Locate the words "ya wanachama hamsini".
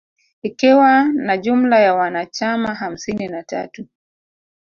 1.79-3.27